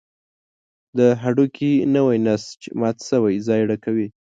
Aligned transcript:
د 0.97 0.99
هډوکي 1.21 1.73
نوی 1.95 2.17
نسج 2.27 2.59
مات 2.79 2.97
شوی 3.09 3.35
ځای 3.47 3.61
ډکوي. 3.69 4.07